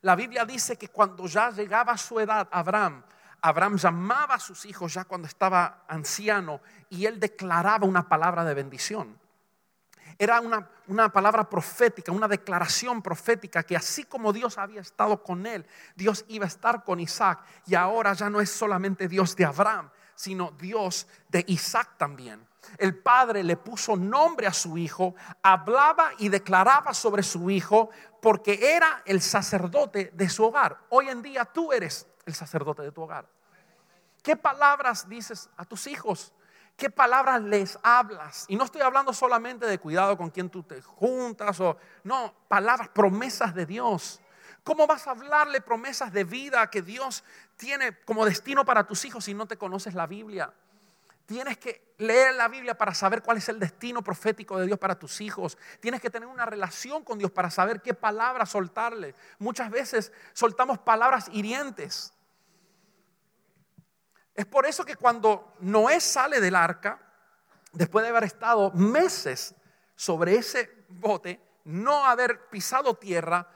[0.01, 3.03] La Biblia dice que cuando ya llegaba a su edad, Abraham,
[3.45, 8.53] Abraham llamaba a sus hijos ya cuando estaba anciano y él declaraba una palabra de
[8.53, 9.19] bendición.
[10.17, 15.45] Era una, una, palabra profética, una declaración profética que así como Dios había estado con
[15.45, 17.43] él, Dios iba a estar con Isaac.
[17.65, 22.47] Y ahora ya no es solamente Dios de Abraham, sino Dios de Isaac también.
[22.77, 27.89] El padre le puso nombre a su hijo, hablaba y declaraba sobre su hijo
[28.21, 30.77] porque era el sacerdote de su hogar.
[30.89, 33.27] Hoy en día tú eres el sacerdote de tu hogar.
[34.21, 36.33] ¿Qué palabras dices a tus hijos?
[36.77, 38.45] ¿Qué palabras les hablas?
[38.47, 42.89] Y no estoy hablando solamente de cuidado con quien tú te juntas o no, palabras,
[42.89, 44.21] promesas de Dios.
[44.63, 47.23] ¿Cómo vas a hablarle promesas de vida que Dios
[47.57, 50.53] tiene como destino para tus hijos si no te conoces la Biblia?
[51.25, 54.97] Tienes que leer la Biblia para saber cuál es el destino profético de Dios para
[54.97, 55.57] tus hijos.
[55.79, 59.15] Tienes que tener una relación con Dios para saber qué palabras soltarle.
[59.37, 62.12] Muchas veces soltamos palabras hirientes.
[64.33, 66.99] Es por eso que cuando Noé sale del arca,
[67.71, 69.55] después de haber estado meses
[69.95, 73.47] sobre ese bote, no haber pisado tierra,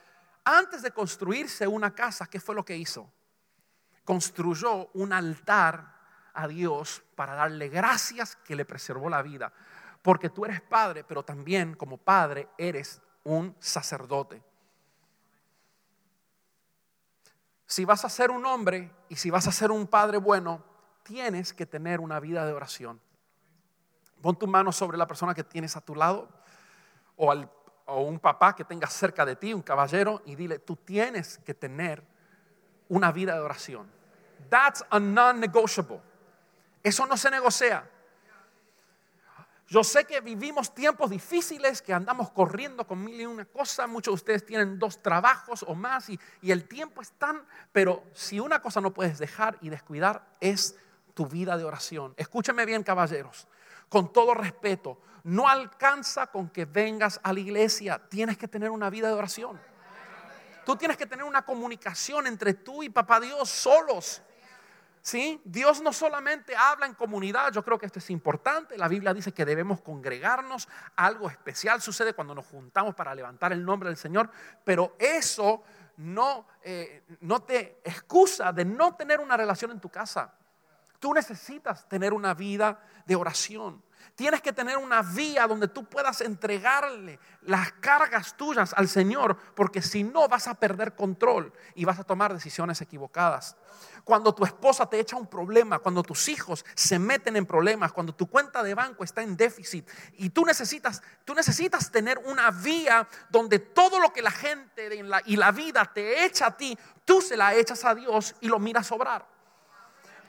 [0.44, 3.12] antes de construirse una casa, ¿qué fue lo que hizo?
[4.06, 5.98] Construyó un altar
[6.34, 9.52] a Dios para darle gracias que le preservó la vida.
[10.02, 14.42] Porque tú eres padre, pero también como padre eres un sacerdote.
[17.68, 20.64] Si vas a ser un hombre y si vas a ser un padre bueno,
[21.04, 23.00] tienes que tener una vida de oración.
[24.22, 26.30] Pon tu mano sobre la persona que tienes a tu lado
[27.18, 27.52] o, al,
[27.86, 31.54] o un papá que tengas cerca de ti, un caballero, y dile, tú tienes que
[31.54, 32.04] tener
[32.90, 33.92] una vida de oración.
[34.50, 36.02] That's a non-negotiable.
[36.82, 37.90] Eso no se negocia.
[39.70, 43.90] Yo sé que vivimos tiempos difíciles, que andamos corriendo con mil y una cosas.
[43.90, 47.46] Muchos de ustedes tienen dos trabajos o más y, el tiempo es tan...
[47.74, 50.78] Pero si una cosa no puedes dejar y descuidar es
[51.14, 52.14] tu vida de oración.
[52.16, 53.48] Escúchame bien, caballeros.
[53.90, 58.02] Con todo respeto, no alcanza con que vengas a la iglesia.
[58.08, 59.60] Tienes que tener una vida de oración.
[60.66, 64.22] Tú tienes que tener una comunicación entre tú y papá Dios solos.
[65.08, 65.40] ¿Sí?
[65.46, 68.78] Dios no solamente habla en comunidad, yo creo que esto es importante.
[68.78, 70.68] La Biblia dice que debemos congregarnos.
[70.98, 74.30] Algo especial sucede cuando nos juntamos para levantar el nombre del Señor,
[74.66, 75.64] pero eso
[75.96, 80.34] no, eh, no te excusa de no tener una relación en tu casa.
[81.00, 83.82] Tú necesitas tener una vida de oración.
[84.16, 89.82] Tienes que tener una vía donde tú puedas entregarle las cargas tuyas al Señor, porque
[89.82, 93.56] si no vas a perder control y vas a tomar decisiones equivocadas.
[94.04, 98.16] Cuando tu esposa te echa un problema, cuando tus hijos se meten en problemas, cuando
[98.16, 103.08] tu cuenta de banco está en déficit y tú necesitas, tú necesitas tener una vía
[103.30, 104.90] donde todo lo que la gente
[105.26, 108.60] y la vida te echa a ti, tú se la echas a Dios y lo
[108.60, 109.37] miras obrar.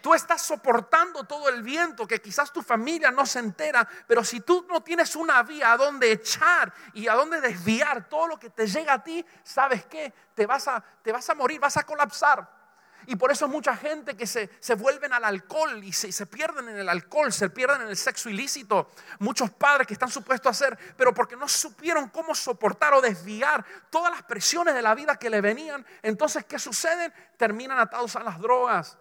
[0.00, 4.40] Tú estás soportando todo el viento que quizás tu familia no se entera, pero si
[4.40, 8.50] tú no tienes una vía a donde echar y a donde desviar todo lo que
[8.50, 10.12] te llega a ti, ¿sabes qué?
[10.34, 12.58] Te vas a, te vas a morir, vas a colapsar.
[13.06, 16.68] Y por eso mucha gente que se, se vuelven al alcohol y se, se, pierden
[16.68, 18.90] en el alcohol, se pierden en el sexo ilícito.
[19.20, 23.64] Muchos padres que están supuestos a hacer, pero porque no supieron cómo soportar o desviar
[23.88, 25.86] todas las presiones de la vida que le venían.
[26.02, 27.10] Entonces, ¿qué sucede?
[27.38, 28.98] Terminan atados a las drogas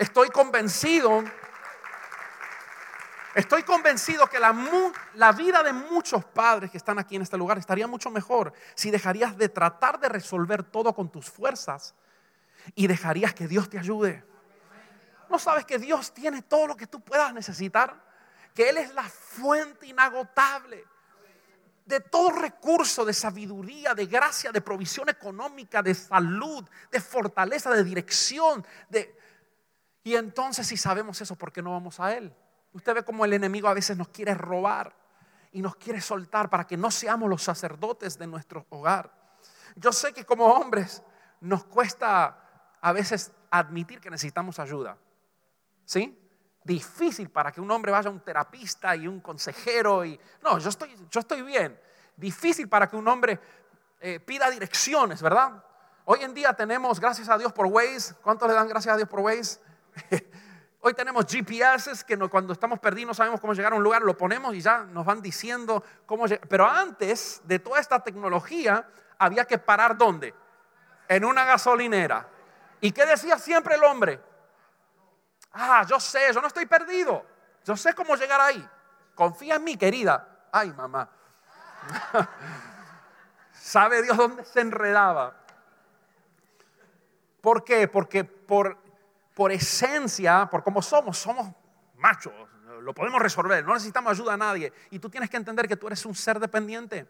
[0.00, 1.22] Estoy convencido,
[3.34, 4.56] estoy convencido que la,
[5.12, 8.90] la, vida de muchos padres que están aquí en este lugar estaría mucho mejor si
[8.90, 11.94] dejarías de tratar de resolver todo con tus fuerzas
[12.74, 14.24] y dejarías que Dios te ayude.
[15.28, 18.02] ¿No sabes que Dios tiene todo lo que tú puedas necesitar?
[18.54, 20.82] Que Él es la fuente inagotable
[21.84, 27.84] de todo recurso de sabiduría, de gracia, de provisión económica, de salud, de fortaleza, de
[27.84, 29.19] dirección, de,
[30.02, 32.34] y entonces si sabemos eso, ¿por qué no vamos a Él?
[32.72, 34.94] Usted ve cómo el enemigo a veces nos quiere robar
[35.52, 39.10] y nos quiere soltar para que no seamos los sacerdotes de nuestro hogar.
[39.74, 41.02] Yo sé que como hombres
[41.40, 44.96] nos cuesta a veces admitir que necesitamos ayuda.
[45.84, 46.16] ¿Sí?
[46.62, 50.68] Difícil para que un hombre vaya a un terapista y un consejero y no, yo
[50.68, 51.78] estoy, yo estoy bien.
[52.16, 53.40] Difícil para que un hombre
[54.00, 55.64] eh, pida direcciones, ¿verdad?
[56.04, 59.08] Hoy en día tenemos, gracias a Dios por Waze, ¿cuántos le dan gracias a Dios
[59.08, 59.58] por Waze?
[60.82, 64.16] Hoy tenemos GPS que cuando estamos perdidos no sabemos cómo llegar a un lugar, lo
[64.16, 66.48] ponemos y ya nos van diciendo cómo llegar.
[66.48, 70.34] Pero antes de toda esta tecnología había que parar ¿dónde?
[71.06, 72.26] En una gasolinera.
[72.80, 74.20] ¿Y qué decía siempre el hombre?
[75.52, 77.26] Ah, yo sé, yo no estoy perdido.
[77.64, 78.66] Yo sé cómo llegar ahí.
[79.14, 80.46] Confía en mí, querida.
[80.50, 81.10] Ay, mamá.
[83.52, 85.34] ¿Sabe Dios dónde se enredaba?
[87.42, 87.86] ¿Por qué?
[87.86, 88.78] Porque por
[89.40, 91.50] por esencia, por cómo somos, somos
[91.96, 92.34] machos,
[92.82, 94.70] lo podemos resolver, no necesitamos ayuda a nadie.
[94.90, 97.08] Y tú tienes que entender que tú eres un ser dependiente.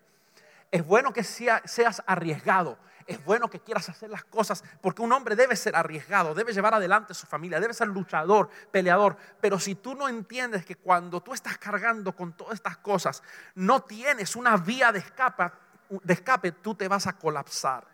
[0.70, 5.34] Es bueno que seas arriesgado, es bueno que quieras hacer las cosas, porque un hombre
[5.34, 9.16] debe ser arriesgado, debe llevar adelante su familia, debe ser luchador, peleador.
[9.40, 13.24] Pero si tú no entiendes que cuando tú estás cargando con todas estas cosas,
[13.56, 17.88] no tienes una vía de escape tú te vas a colapsar.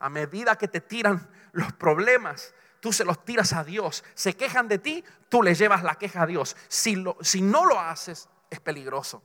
[0.00, 2.52] A medida que te tiran los problemas,
[2.84, 4.04] tú se los tiras a Dios.
[4.12, 6.54] Se quejan de ti, tú le llevas la queja a Dios.
[6.68, 9.22] Si, si no lo haces, es peligroso.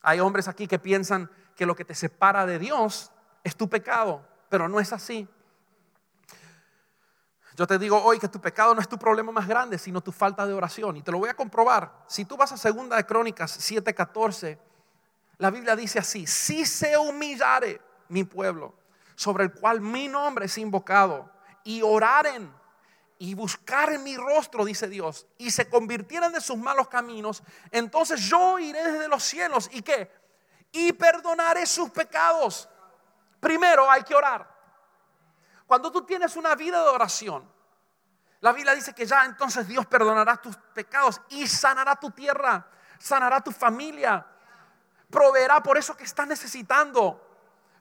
[0.00, 3.10] Hay hombres aquí que piensan que lo que te separa de Dios
[3.42, 5.26] es tu pecado, pero no es así.
[7.56, 10.12] Yo te digo hoy que tu pecado no es tu problema más grande, sino tu
[10.12, 10.98] falta de oración.
[10.98, 12.04] Y te lo voy a comprobar.
[12.06, 14.56] Si tú vas a Segunda de Crónicas 7:14,
[15.38, 18.76] la Biblia dice así: Si se humillare mi pueblo,
[19.16, 22.52] sobre el cual mi nombre es invocado, y oraren
[23.18, 28.58] y buscaren mi rostro, dice Dios, y se convirtieran de sus malos caminos, entonces yo
[28.58, 30.10] iré desde los cielos y qué?
[30.72, 32.66] Y perdonaré sus pecados.
[33.38, 34.48] Primero hay que orar.
[35.66, 37.46] Cuando tú tienes una vida de oración,
[38.40, 42.66] la Biblia dice que ya entonces Dios perdonará tus pecados y sanará tu tierra,
[42.98, 44.26] sanará tu familia,
[45.10, 47.20] proveerá por eso que estás necesitando.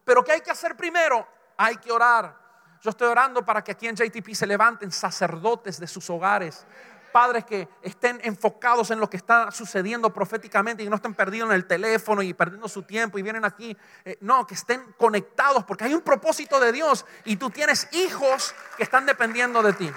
[0.04, 1.26] Pero ¿qué hay que hacer primero?
[1.56, 2.49] Hay que orar.
[2.82, 6.66] Yo estoy orando para que aquí en JTP se levanten sacerdotes de sus hogares,
[7.12, 11.56] padres que estén enfocados en lo que está sucediendo proféticamente y no estén perdidos en
[11.56, 13.76] el teléfono y perdiendo su tiempo y vienen aquí.
[14.06, 18.56] Eh, no, que estén conectados porque hay un propósito de Dios y tú tienes hijos
[18.78, 19.92] que están dependiendo de ti.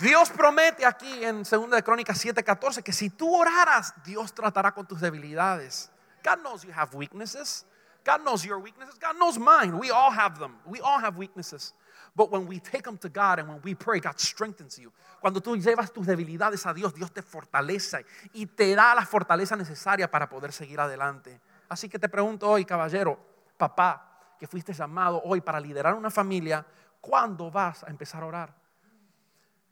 [0.00, 4.86] Dios promete aquí en 2 de Crónicas 7:14 que si tú oraras, Dios tratará con
[4.86, 5.90] tus debilidades.
[6.24, 7.66] God knows you have weaknesses.
[8.04, 8.98] God knows your weaknesses.
[8.98, 9.78] God knows mine.
[9.78, 10.56] We all have them.
[10.66, 11.74] We all have weaknesses.
[12.14, 14.92] But when we take them to God and when we pray, God strengthens you.
[15.20, 19.56] Cuando tú llevas tus debilidades a Dios, Dios te fortalece y te da la fortaleza
[19.56, 21.40] necesaria para poder seguir adelante.
[21.68, 23.18] Así que te pregunto hoy, caballero,
[23.56, 26.66] papá, que fuiste llamado hoy para liderar una familia,
[27.00, 28.54] ¿cuándo vas a empezar a orar?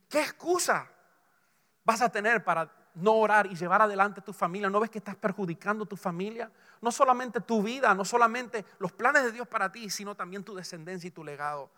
[0.08, 0.88] ¿Qué excusa
[1.84, 4.70] vas a tener para no orar y llevar adelante tu familia?
[4.70, 6.50] ¿No ves que estás perjudicando tu familia?
[6.80, 10.54] No solamente tu vida, no solamente los planes de Dios para ti, sino también tu
[10.54, 11.70] descendencia y tu legado.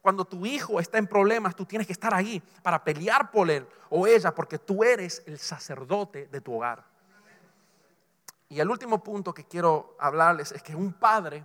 [0.00, 3.66] Cuando tu hijo está en problemas, tú tienes que estar ahí para pelear por él
[3.90, 6.84] o ella, porque tú eres el sacerdote de tu hogar.
[8.48, 11.44] Y el último punto que quiero hablarles es que un padre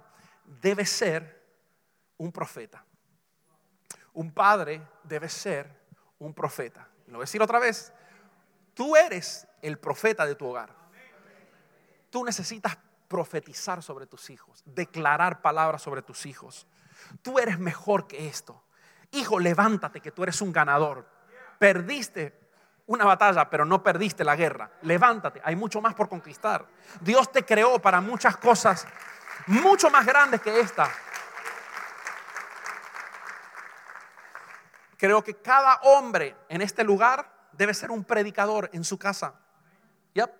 [0.61, 1.43] debe ser
[2.17, 2.83] un profeta.
[4.13, 5.69] Un padre debe ser
[6.19, 6.87] un profeta.
[7.07, 7.93] Lo voy a decir otra vez.
[8.75, 10.69] Tú eres el profeta de tu hogar.
[12.11, 16.67] Tú necesitas profetizar sobre tus hijos, declarar palabras sobre tus hijos.
[17.21, 18.63] Tú eres mejor que esto.
[19.11, 21.07] Hijo, levántate que tú eres un ganador.
[21.57, 22.37] Perdiste
[22.87, 24.69] una batalla, pero no perdiste la guerra.
[24.81, 26.67] Levántate, hay mucho más por conquistar.
[27.01, 28.85] Dios te creó para muchas cosas
[29.47, 30.89] mucho más grandes que esta.
[34.97, 39.35] Creo que cada hombre en este lugar debe ser un predicador en su casa.
[40.13, 40.31] Yep.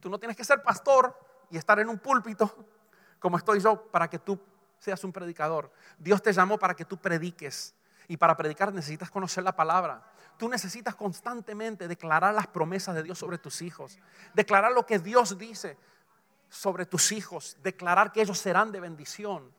[0.00, 1.18] Tú no tienes que ser pastor
[1.50, 2.66] y estar en un púlpito
[3.18, 4.38] como estoy yo para que tú
[4.78, 5.72] seas un predicador.
[5.98, 7.74] Dios te llamó para que tú prediques.
[8.10, 10.02] Y para predicar necesitas conocer la palabra.
[10.38, 13.98] Tú necesitas constantemente declarar las promesas de Dios sobre tus hijos.
[14.32, 15.76] Declarar lo que Dios dice
[16.48, 17.56] sobre tus hijos.
[17.62, 19.52] Declarar que ellos serán de bendición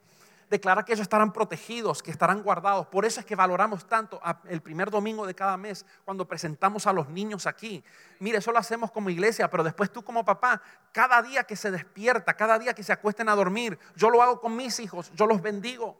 [0.50, 2.88] declarar que ellos estarán protegidos, que estarán guardados.
[2.88, 6.94] Por eso es que valoramos tanto el primer domingo de cada mes cuando presentamos a
[6.94, 7.84] los niños aquí.
[8.20, 11.72] Mire, eso lo hacemos como iglesia, pero después tú como papá, cada día que se
[11.72, 15.26] despierta, cada día que se acuesten a dormir, yo lo hago con mis hijos, yo
[15.26, 15.98] los bendigo.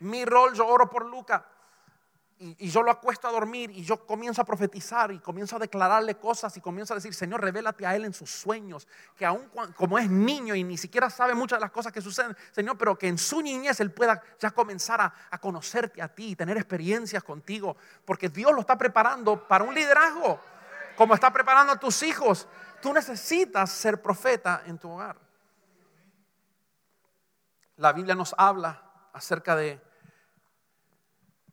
[0.00, 1.44] Mi rol, yo oro por Luca,
[2.40, 6.16] y, yo lo acuesto a dormir y yo comienzo a profetizar y comienzo a declararle
[6.16, 9.98] cosas y comienzo a decir, Señor, revélate a Él en sus sueños, que aún como
[9.98, 13.08] es niño y ni siquiera sabe muchas de las cosas que suceden, Señor, pero que
[13.08, 18.28] en su niñez Él pueda ya comenzar a, conocerte a ti, tener experiencias contigo, porque
[18.28, 20.40] Dios lo está preparando para un liderazgo,
[20.96, 22.46] como está preparando a tus hijos.
[22.80, 25.16] Tú necesitas ser profeta en tu hogar.
[27.76, 28.80] La Biblia nos habla
[29.12, 29.80] acerca de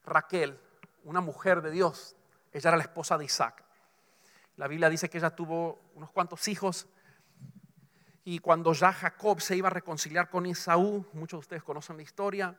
[0.04, 0.60] Raquel,
[1.06, 2.16] una mujer de Dios.
[2.52, 3.64] Ella era la esposa de Isaac.
[4.58, 6.88] La Biblia dice que ella tuvo unos cuantos hijos
[8.24, 12.04] y cuando ya Jacob se iba a reconciliar con Esaú, muchos de ustedes conocen la
[12.04, 12.58] historia,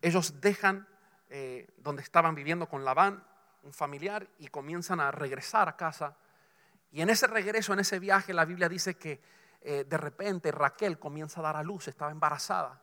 [0.00, 0.86] ellos dejan
[1.28, 3.24] eh, donde estaban viviendo con Labán,
[3.64, 6.16] un familiar, y comienzan a regresar a casa.
[6.92, 9.20] Y en ese regreso, en ese viaje, la Biblia dice que
[9.60, 12.80] eh, de repente Raquel comienza a dar a luz, estaba embarazada.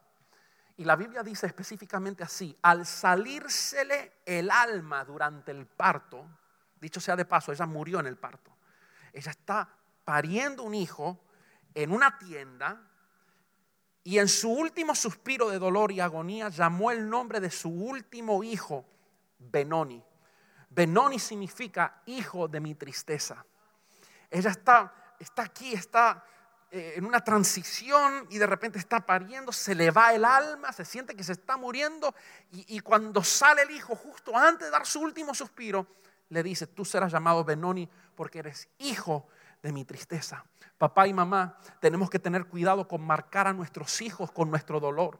[0.77, 6.27] Y la Biblia dice específicamente así, al salírsele el alma durante el parto,
[6.79, 8.51] dicho sea de paso, ella murió en el parto.
[9.13, 9.69] Ella está
[10.03, 11.19] pariendo un hijo
[11.73, 12.81] en una tienda
[14.03, 18.43] y en su último suspiro de dolor y agonía llamó el nombre de su último
[18.43, 18.85] hijo
[19.39, 20.03] Benoni.
[20.69, 23.45] Benoni significa hijo de mi tristeza.
[24.29, 26.23] Ella está, está aquí, está
[26.71, 30.83] eh, en una transición y de repente está pariendo, se le va el alma, se
[30.83, 32.13] siente que se está muriendo
[32.51, 35.87] y, cuando sale el hijo justo antes de dar su último suspiro,
[36.29, 39.27] le dice, tú serás llamado Benoni porque eres hijo
[39.61, 40.43] de mi tristeza.
[40.77, 45.19] Papá y mamá, tenemos que tener cuidado con marcar a nuestros hijos con nuestro dolor.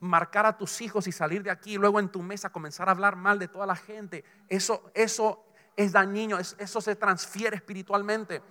[0.00, 3.14] Marcar a tus hijos y salir de aquí luego en tu mesa comenzar a hablar
[3.14, 4.24] mal de toda la gente.
[4.48, 5.44] Eso, eso
[5.76, 8.42] es dañino, eso se transfiere espiritualmente.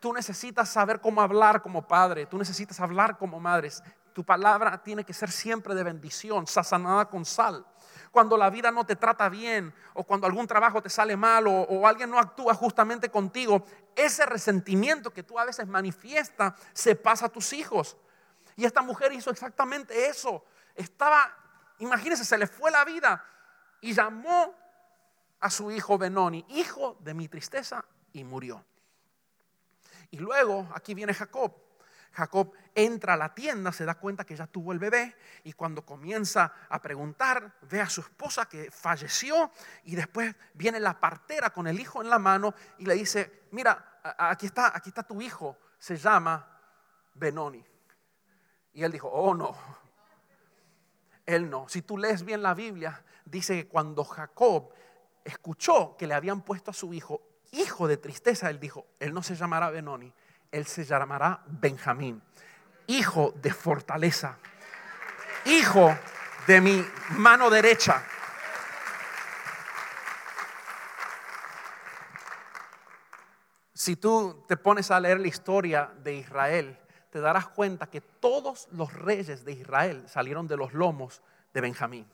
[0.00, 3.82] Tú necesitas saber cómo hablar como padre, tú necesitas hablar como madres.
[4.12, 7.64] Tu palabra tiene que ser siempre de bendición, sazonada con sal.
[8.10, 11.86] Cuando la vida no te trata bien o cuando algún trabajo te sale mal o,
[11.86, 17.28] alguien no actúa justamente contigo, ese resentimiento que tú a veces manifiestas se pasa a
[17.28, 17.96] tus hijos.
[18.56, 20.44] Y esta mujer hizo exactamente eso.
[20.74, 21.32] Estaba,
[21.78, 23.24] imagínense, se le fue la vida
[23.80, 24.54] y llamó
[25.40, 28.64] a su hijo Benoni, hijo de mi tristeza, y murió.
[30.10, 31.54] Y luego aquí viene Jacob.
[32.12, 35.84] Jacob entra a la tienda, se da cuenta que ya tuvo el bebé y cuando
[35.84, 39.50] comienza a preguntar, ve a su esposa que falleció
[39.84, 44.00] y después viene la partera con el hijo en la mano y le dice, mira,
[44.02, 46.60] aquí está, aquí está tu hijo, se llama
[47.14, 47.64] Benoni.
[48.72, 49.56] Y él dijo, oh no,
[51.26, 51.68] él no.
[51.68, 54.72] Si tú lees bien la Biblia, dice que cuando Jacob
[55.24, 59.22] escuchó que le habían puesto a su hijo hijo de tristeza, él dijo, él no
[59.22, 60.12] se llamará Benoni,
[60.50, 62.22] él se llamará Benjamín,
[62.86, 64.38] hijo de fortaleza,
[65.44, 65.96] hijo
[66.46, 68.02] de mi mano derecha.
[73.74, 76.78] Si tú te pones a leer la historia de Israel,
[77.10, 81.22] te darás cuenta que todos los reyes de Israel salieron de los lomos
[81.54, 82.06] de Benjamín.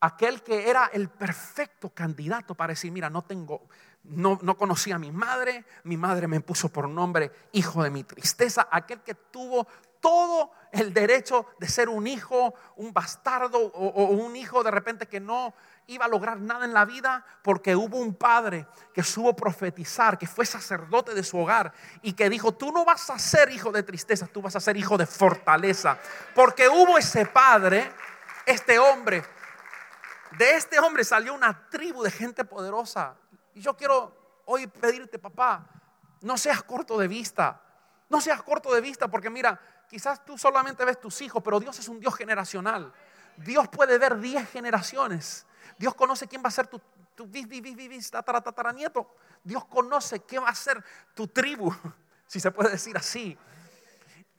[0.00, 3.68] Aquel que era el perfecto candidato para decir, mira, no tengo,
[4.04, 8.04] no, no conocí a mi madre, mi madre me puso por nombre hijo de mi
[8.04, 9.66] tristeza, aquel que tuvo
[10.00, 15.06] todo el derecho de ser un hijo, un bastardo o, o, un hijo de repente
[15.06, 15.54] que no
[15.86, 20.26] iba a lograr nada en la vida porque hubo un padre que supo profetizar, que
[20.26, 21.72] fue sacerdote de su hogar
[22.02, 24.76] y que dijo, tú no vas a ser hijo de tristeza, tú vas a ser
[24.76, 25.98] hijo de fortaleza.
[26.34, 27.92] Porque hubo ese padre,
[28.46, 29.24] este hombre,
[30.38, 33.16] de este hombre salió una tribu de gente poderosa.
[33.60, 35.66] Yo quiero hoy pedirte, papá,
[36.22, 37.62] no seas corto de vista.
[38.08, 41.78] No seas corto de vista porque mira, quizás tú solamente ves tus hijos, pero Dios
[41.78, 42.92] es un Dios generacional.
[43.36, 45.46] Dios puede ver 10 generaciones.
[45.78, 46.80] Dios conoce quién va a ser tu,
[47.14, 47.28] tu.
[49.44, 50.84] Dios conoce quién va a ser
[51.14, 51.72] tu tribu,
[52.26, 53.38] si se puede decir así.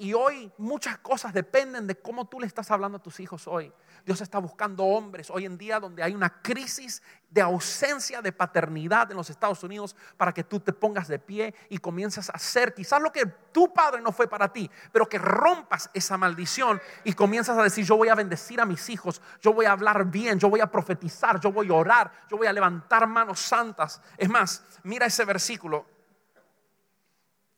[0.01, 3.71] Y hoy muchas cosas dependen de cómo tú le estás hablando a tus hijos hoy.
[4.03, 9.11] Dios está buscando hombres hoy en día donde hay una crisis de ausencia de paternidad
[9.11, 12.73] en los Estados Unidos para que tú te pongas de pie y comiences a hacer
[12.73, 17.13] quizás lo que tu padre no fue para ti, pero que rompas esa maldición y
[17.13, 20.39] comienzas a decir, yo voy a bendecir a mis hijos, yo voy a hablar bien,
[20.39, 24.01] yo voy a profetizar, yo voy a orar, yo voy a levantar manos santas.
[24.17, 25.85] Es más, mira ese versículo.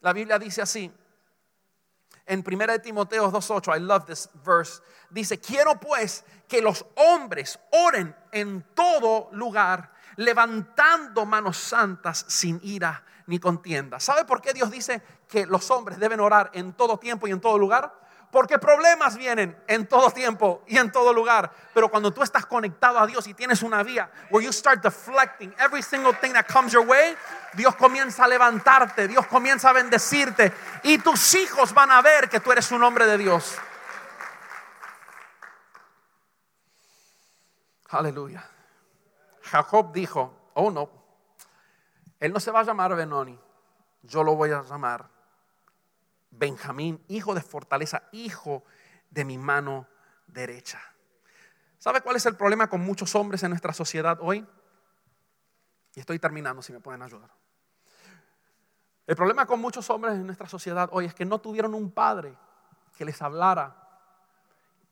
[0.01, 0.91] La Biblia dice así,
[2.26, 8.15] en 1 Timoteo 2.8, I love this verse, dice, quiero pues que los hombres oren
[8.32, 13.99] en todo lugar, levantando manos santas sin ira ni contienda.
[13.99, 17.41] ¿Sabe por qué Dios dice que los hombres deben orar en todo tiempo y en
[17.41, 18.03] todo lugar?
[18.34, 21.51] Porque problemas vienen en todo tiempo y en todo lugar.
[21.71, 25.53] Pero cuando tú estás conectado a Dios y tienes una vía where you start deflecting
[25.59, 27.15] every single thing that comes your way,
[27.53, 32.39] Dios comienza a levantarte, Dios comienza a bendecirte y tus hijos van a ver que
[32.39, 33.55] tú eres un hombre de Dios.
[37.89, 38.49] Aleluya.
[39.43, 40.89] Jacob dijo, oh no,
[42.19, 43.39] él no se va a llamar Benoni,
[44.01, 45.12] yo lo voy a llamar
[46.36, 48.63] Benjamín, hijo de fortaleza, hijo
[49.11, 49.88] de mi mano
[50.25, 50.81] derecha.
[51.77, 54.45] ¿Sabe cuál es el problema con muchos hombres en nuestra sociedad hoy?
[55.93, 57.29] Y estoy terminando, si me pueden ayudar.
[59.05, 62.36] El problema con muchos hombres en nuestra sociedad hoy es que no tuvieron un padre
[62.97, 63.75] que les hablara,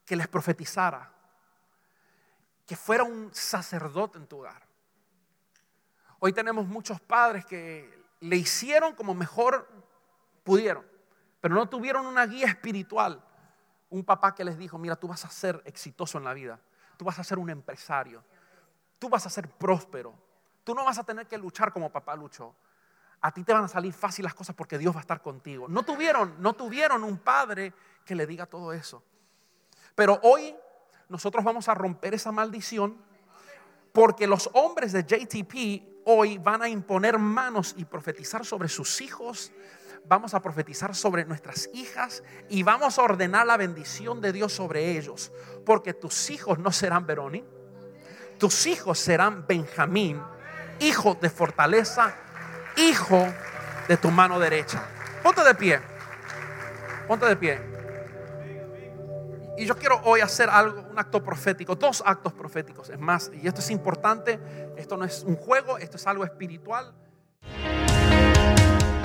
[0.05, 1.11] que les profetizara,
[2.67, 4.61] que fuera un sacerdote en tu hogar.
[6.19, 9.67] Hoy tenemos muchos padres que le hicieron como mejor
[10.43, 10.90] pudieron
[11.41, 13.21] pero no tuvieron una guía espiritual.
[13.89, 16.59] Un papá que les dijo, mira, tú vas a ser exitoso en la vida,
[16.95, 18.23] tú vas a ser un empresario,
[18.99, 20.13] tú vas a ser próspero,
[20.63, 22.55] tú no vas a tener que luchar como papá luchó.
[23.19, 25.67] A ti te van a salir fácil las cosas porque Dios va a estar contigo.
[25.67, 27.73] No tuvieron, no tuvieron un padre
[28.05, 29.03] que le diga todo eso.
[29.93, 30.55] Pero hoy
[31.09, 32.97] nosotros vamos a romper esa maldición
[33.91, 39.51] porque los hombres de JTP hoy van a imponer manos y profetizar sobre sus hijos,
[40.05, 44.97] vamos a profetizar sobre nuestras hijas y vamos a ordenar la bendición de Dios sobre
[44.97, 45.31] ellos.
[45.65, 47.43] Porque tus hijos no serán Veroni,
[48.37, 50.21] tus hijos serán Benjamín,
[50.79, 52.15] hijo de fortaleza,
[52.75, 53.27] hijo
[53.87, 54.83] de tu mano derecha.
[55.23, 55.79] Ponte de pie,
[57.07, 57.71] ponte de pie.
[59.57, 62.89] Y yo quiero hoy hacer algo, un acto profético, dos actos proféticos.
[62.89, 64.39] Es más, y esto es importante,
[64.75, 66.95] esto no es un juego, esto es algo espiritual.